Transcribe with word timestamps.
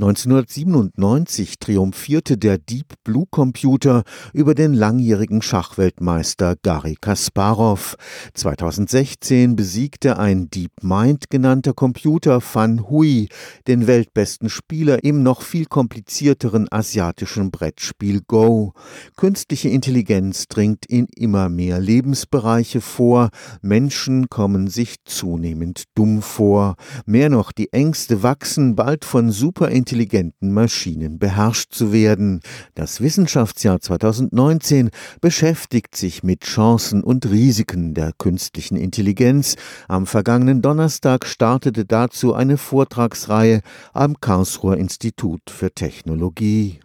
1997 0.00 1.58
triumphierte 1.58 2.38
der 2.38 2.56
Deep 2.56 2.94
Blue 3.04 3.26
Computer 3.30 4.04
über 4.32 4.54
den 4.54 4.72
langjährigen 4.72 5.42
Schachweltmeister 5.42 6.56
Garry 6.62 6.96
Kasparov. 6.98 7.96
2016 8.32 9.56
besiegte 9.56 10.18
ein 10.18 10.48
DeepMind 10.48 11.28
genannter 11.28 11.74
Computer 11.74 12.40
Fan 12.40 12.88
Hui, 12.88 13.28
den 13.66 13.86
weltbesten 13.86 14.48
Spieler 14.48 15.04
im 15.04 15.22
noch 15.22 15.42
viel 15.42 15.66
komplizierteren 15.66 16.66
asiatischen 16.70 17.50
Brettspiel 17.50 18.22
Go. 18.26 18.72
Künstliche 19.18 19.68
Intelligenz 19.68 20.48
dringt 20.48 20.86
in 20.86 21.08
immer 21.14 21.50
mehr 21.50 21.78
Lebensbereiche 21.78 22.80
vor, 22.80 23.28
Menschen 23.60 24.30
kommen 24.30 24.68
sich 24.68 24.96
zunehmend 25.04 25.84
dumm 25.94 26.22
vor. 26.22 26.76
Mehr 27.04 27.28
noch, 27.28 27.52
die 27.52 27.70
Ängste 27.74 28.22
wachsen, 28.22 28.76
bald 28.76 29.04
von 29.04 29.30
Superintelligenz 29.30 29.89
intelligenten 29.90 30.52
Maschinen 30.52 31.18
beherrscht 31.18 31.72
zu 31.72 31.92
werden. 31.92 32.42
Das 32.76 33.00
Wissenschaftsjahr 33.00 33.80
2019 33.80 34.90
beschäftigt 35.20 35.96
sich 35.96 36.22
mit 36.22 36.44
Chancen 36.44 37.02
und 37.02 37.28
Risiken 37.28 37.92
der 37.92 38.12
künstlichen 38.16 38.76
Intelligenz. 38.76 39.56
Am 39.88 40.06
vergangenen 40.06 40.62
Donnerstag 40.62 41.26
startete 41.26 41.86
dazu 41.86 42.34
eine 42.34 42.56
Vortragsreihe 42.56 43.62
am 43.92 44.20
Karlsruher 44.20 44.76
Institut 44.76 45.50
für 45.50 45.72
Technologie. 45.72 46.78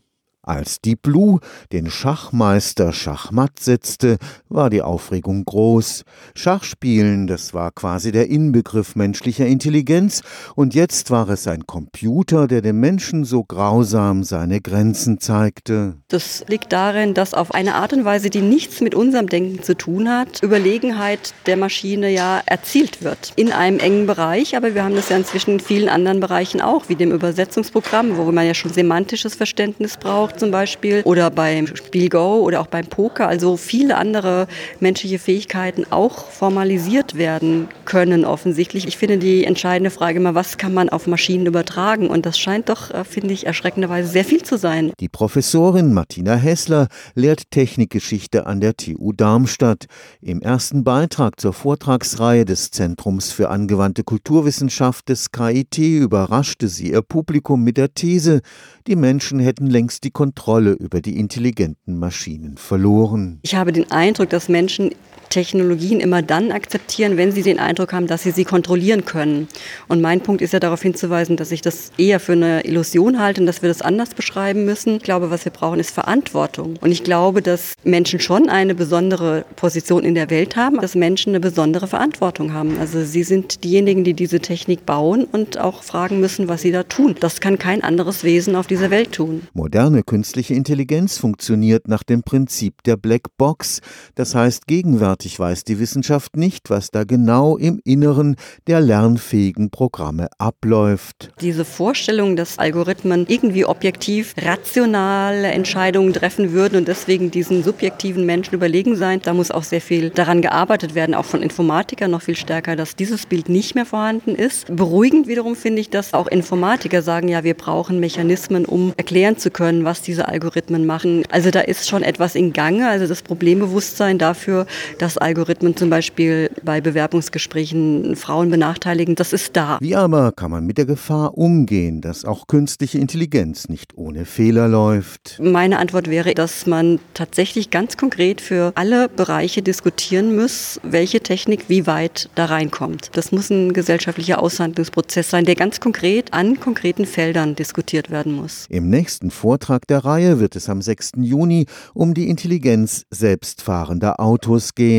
Als 0.45 0.80
Deep 0.80 1.02
Blue 1.02 1.40
den 1.72 1.90
Schachmeister 1.90 2.94
Schachmatt 2.94 3.59
setzte, 3.59 4.17
war 4.48 4.70
die 4.70 4.84
Aufregung 4.84 5.44
groß. 5.44 6.03
Schachspielen, 6.36 7.26
das 7.26 7.55
war 7.55 7.72
quasi 7.72 8.12
der 8.12 8.30
Inbegriff 8.30 8.95
menschlicher 8.95 9.48
Intelligenz, 9.48 10.22
und 10.53 10.76
jetzt 10.76 11.09
war 11.09 11.30
es 11.30 11.48
ein 11.48 11.66
Computer, 11.66 12.45
der 12.45 12.62
dem 12.62 12.80
Menschen 12.80 13.26
so 13.26 13.44
grausam 13.44 14.23
seine 14.23 14.62
Grenzen 14.62 15.20
zeigte. 15.20 15.95
Das 16.09 16.45
liegt 16.48 16.72
darin, 16.72 17.16
dass 17.16 17.33
auf 17.33 17.52
eine 17.52 17.73
Art 17.73 17.94
und 17.94 18.05
Weise, 18.05 18.30
die 18.30 18.42
nichts 18.42 18.81
mit 18.81 18.94
unserem 18.94 19.27
Denken 19.27 19.64
zu 19.64 19.75
tun 19.75 20.08
hat, 20.08 20.44
Überlegenheit 20.44 21.33
der 21.48 21.58
Maschine 21.58 22.11
ja 22.11 22.39
erzielt 22.45 23.03
wird. 23.03 23.33
In 23.36 23.52
einem 23.52 23.80
engen 23.80 24.05
Bereich, 24.05 24.55
aber 24.55 24.75
wir 24.75 24.83
haben 24.83 24.95
das 24.95 25.09
ja 25.09 25.17
inzwischen 25.17 25.55
in 25.55 25.59
vielen 25.59 25.89
anderen 25.89 26.20
Bereichen 26.20 26.61
auch, 26.61 26.88
wie 26.88 26.95
dem 26.95 27.11
Übersetzungsprogramm, 27.11 28.17
wo 28.17 28.31
man 28.31 28.45
ja 28.45 28.53
schon 28.53 28.72
semantisches 28.72 29.33
Verständnis 29.33 29.98
braucht 29.98 30.34
zum 30.38 30.52
Beispiel 30.52 31.02
oder 31.03 31.30
beim 31.30 31.67
Spiel 31.67 32.09
Go 32.09 32.41
oder 32.41 32.61
auch 32.61 32.67
beim 32.67 32.86
Poker, 32.86 33.28
also 33.28 33.58
viele 33.58 33.97
andere 33.97 34.47
menschliche 34.80 35.19
Fähigkeiten 35.19 35.86
auch 35.89 36.30
formalisiert 36.30 37.17
werden 37.17 37.67
können 37.86 38.25
offensichtlich. 38.25 38.88
Ich 38.88 38.97
finde 38.97 39.17
die 39.17 39.45
entscheidende 39.45 39.89
Frage 39.89 40.19
immer, 40.19 40.36
was 40.36 40.58
kann 40.58 40.73
man 40.73 40.89
auf 40.89 41.08
Maschinen 41.08 41.45
übertragen? 41.45 42.09
Und 42.09 42.25
das 42.25 42.38
scheint 42.38 42.69
doch, 42.69 42.92
äh, 42.92 43.03
finde 43.03 43.33
ich, 43.33 43.45
erschreckenderweise 43.45 44.09
sehr 44.09 44.25
viel 44.25 44.44
zu 44.44 44.58
sein. 44.58 44.92
Die 45.00 45.09
Professorin 45.09 45.94
Martina 45.94 46.36
Hessler 46.36 46.88
lehrt 47.14 47.52
Technikgeschichte 47.52 48.45
an 48.45 48.59
der 48.59 48.75
TU 48.75 49.14
Darmstadt. 49.14 49.86
Im 50.22 50.42
ersten 50.42 50.83
Beitrag 50.83 51.39
zur 51.39 51.53
Vortragsreihe 51.53 52.45
des 52.45 52.72
Zentrums 52.72 53.31
für 53.31 53.49
angewandte 53.49 54.03
Kulturwissenschaft 54.03 55.09
des 55.09 55.31
KIT 55.31 55.77
überraschte 55.77 56.67
sie 56.67 56.92
ihr 56.92 57.02
Publikum 57.02 57.64
mit 57.64 57.77
der 57.77 57.94
These, 57.94 58.42
die 58.88 58.95
Menschen 58.95 59.39
hätten 59.39 59.67
längst 59.67 60.03
die 60.03 60.11
Kontrolle 60.26 60.72
über 60.72 61.02
die 61.02 61.20
intelligenten 61.20 62.00
Maschinen 62.00 62.58
verloren. 62.58 63.38
Ich 63.44 63.54
habe 63.54 63.72
den 63.72 63.92
Eindruck, 63.92 64.32
dass 64.32 64.50
Menschen 64.50 64.90
Technologien 65.30 66.00
immer 66.00 66.22
dann 66.22 66.52
akzeptieren, 66.52 67.18
wenn 67.18 67.31
sie 67.31 67.42
den 67.42 67.59
Eindruck 67.59 67.94
haben, 67.94 68.08
dass 68.08 68.23
sie 68.23 68.31
sie 68.31 68.45
kontrollieren 68.45 69.06
können. 69.06 69.48
Und 69.88 70.02
mein 70.02 70.22
Punkt 70.22 70.42
ist 70.42 70.54
ja 70.54 70.59
darauf 70.59 70.82
hinzuweisen, 70.82 71.38
dass 71.38 71.52
ich 71.52 71.62
das 71.62 71.92
eher 71.98 72.20
für 72.20 72.34
eine 72.34 72.66
Illusion 72.66 73.20
halte 73.20 73.42
und 73.42 73.48
dass 73.48 73.62
wir 73.62 73.70
das 73.70 73.82
anders 73.82 74.14
beschreiben 74.14 74.66
müssen. 74.66 74.98
Ich 74.98 75.04
glaube, 75.04 75.30
was 75.32 75.45
wir 75.45 75.52
brauchen, 75.52 75.80
ist 75.80 75.92
Verantwortung. 75.92 76.78
Und 76.82 76.92
ich 76.92 77.04
glaube, 77.04 77.42
dass 77.42 77.73
Menschen 77.84 78.20
schon 78.20 78.50
eine 78.50 78.76
besondere 78.76 79.45
Position 79.56 80.04
in 80.04 80.16
der 80.16 80.30
Welt 80.30 80.56
haben, 80.56 80.80
dass 80.80 80.95
Menschen 80.95 81.32
eine 81.32 81.39
besondere 81.39 81.88
Verantwortung 81.88 82.54
haben. 82.54 82.78
Also 82.80 83.04
sie 83.04 83.23
sind 83.23 83.64
diejenigen, 83.64 84.04
die 84.04 84.14
diese 84.14 84.39
Technik 84.39 84.86
bauen 84.86 85.26
und 85.26 85.60
auch 85.60 85.83
fragen 85.83 86.20
müssen, 86.20 86.48
was 86.48 86.61
sie 86.61 86.72
da 86.72 86.83
tun. 86.83 87.16
Das 87.20 87.42
kann 87.42 87.58
kein 87.58 87.83
anderes 87.83 88.23
Wesen 88.23 88.55
auf 88.55 88.67
dieser 88.67 88.89
Welt 88.89 89.11
tun. 89.11 89.48
Moderne 89.54 90.04
künstliche 90.04 90.54
Intelligenz 90.54 91.17
funktioniert 91.17 91.88
nach 91.88 92.04
dem 92.04 92.23
Prinzip 92.23 92.83
der 92.83 92.98
Black 92.98 93.23
Box. 93.38 93.82
Das 94.16 94.36
heißt, 94.36 94.67
gegenwärtig 94.67 95.14
Gegenwärtig 95.15 95.39
weiß 95.39 95.64
die 95.64 95.80
Wissenschaft 95.80 96.36
nicht, 96.36 96.70
was 96.70 96.92
da 96.92 97.05
genau 97.05 97.55
im 97.55 97.80
Inneren 97.86 98.36
der 98.67 98.81
lernfähigen 98.81 99.70
Programme 99.70 100.27
abläuft. 100.39 101.30
Diese 101.39 101.64
Vorstellung, 101.64 102.36
dass 102.36 102.59
Algorithmen 102.59 103.25
irgendwie 103.30 103.64
objektiv 103.65 104.36
rationale 104.37 105.48
Entscheidungen 105.48 106.11
treffen 106.11 106.52
würden 106.52 106.75
und 106.75 106.89
deswegen 106.89 107.31
diesen 107.31 107.64
subjektiven 107.64 108.25
Menschen 108.25 108.55
überlegen 108.55 108.98
sein, 108.98 109.21
da 109.23 109.33
muss 109.33 109.52
auch 109.52 109.64
sehr 109.64 109.80
viel 109.80 110.09
daran 110.09 110.42
gearbeitet 110.42 110.95
werden, 110.95 111.15
auch 111.15 111.23
von 111.23 111.42
Informatikern 111.42 112.11
noch 112.11 112.23
viel 112.23 112.36
stärker, 112.36 112.75
dass 112.75 112.98
dieses 112.98 113.25
Bild 113.25 113.48
nicht 113.48 113.73
mehr 113.73 113.86
vorhanden 113.86 114.36
ist. 114.36 114.75
Beruhigend 114.75 115.30
wiederum 115.30 115.55
finde 115.55 115.80
ich, 115.80 115.89
dass 115.89 116.14
auch 116.14 116.27
Informatiker 116.27 117.02
sagen, 117.02 117.30
ja, 117.30 117.45
wir 117.45 117.54
brauchen 117.54 118.02
Mechanismen, 118.02 118.65
um 118.65 118.93
erklären 118.98 119.37
zu 119.37 119.49
können, 119.49 119.86
was 119.86 120.02
diese 120.02 120.27
Algorithmen 120.27 120.86
machen. 120.86 121.23
Also 121.31 121.52
da 121.52 121.61
ist 121.61 121.87
schon 121.87 122.04
etwas 122.04 122.36
in 122.36 122.52
Gange, 122.52 122.89
also 122.89 123.08
das 123.08 123.21
Problembewusstsein 123.21 124.17
dafür, 124.17 124.65
dass 125.05 125.05
dass 125.05 125.20
Algorithmen 125.20 125.77
zum 125.77 125.92
Beispiel 125.92 126.49
bei 126.64 126.82
Bewerbungsgesprächen 126.82 128.16
Frauen 128.16 128.50
benachteiligen, 128.50 129.13
das 129.13 129.33
ist 129.33 129.56
da. 129.56 129.77
Wie 129.80 129.95
aber 129.95 130.31
kann 130.31 130.50
man 130.50 130.66
mit 130.66 130.80
der 130.80 130.88
Gefahr 130.88 131.38
umgehen, 131.38 132.01
dass 132.01 132.25
auch 132.25 132.48
künstliche 132.48 132.98
Intelligenz 132.98 133.69
nicht 133.69 133.95
ohne 133.98 134.25
Fehler 134.25 134.68
läuft? 134.68 135.39
Meine 135.39 135.77
Antwort 135.77 136.10
wäre, 136.10 136.33
dass 136.33 136.66
man 136.66 137.00
tatsächlich 137.13 137.69
ganz 137.69 137.98
konkret 137.98 138.42
für 138.42 138.71
alle 138.74 139.07
Bereiche 139.07 139.62
diskutieren 139.62 140.36
muss, 140.36 140.80
welche 140.81 141.19
Technik 141.19 141.66
wie 141.68 141.86
weit 141.86 142.27
da 142.33 142.45
reinkommt. 142.45 143.12
Das 143.13 143.31
muss 143.31 143.51
ein 143.51 143.74
gesellschaftlicher 143.74 144.42
Aushandlungsprozess 144.42 145.30
sein, 145.30 145.45
der 145.45 145.54
ganz 145.54 145.80
konkret 145.80 146.33
an 146.33 146.60
konkreten 146.60 147.06
Feldern 147.06 147.56
diskutiert 147.56 148.10
werden 148.10 148.33
muss. 148.33 148.66
Im 148.69 148.89
nächsten 148.89 149.30
Vortrag 149.30 149.86
der 149.86 150.04
Reihe 150.04 150.39
wird 150.39 150.56
es 150.56 150.68
am 150.68 150.81
6. 150.81 151.12
Juni 151.18 151.68
um 151.94 152.16
die 152.16 152.27
Intelligenz 152.27 153.06
selbstfahrender 153.12 154.19
Autos 154.19 154.74
gehen. 154.74 154.94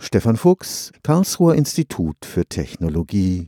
Stefan 0.00 0.36
Fuchs, 0.36 0.90
Karlsruher 1.04 1.54
Institut 1.54 2.24
für 2.24 2.46
Technologie 2.46 3.44